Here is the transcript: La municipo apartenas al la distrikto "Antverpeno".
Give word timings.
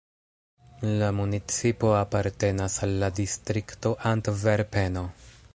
La 1.01 1.09
municipo 1.17 1.93
apartenas 1.99 2.79
al 2.87 2.97
la 3.05 3.13
distrikto 3.23 3.95
"Antverpeno". 4.15 5.09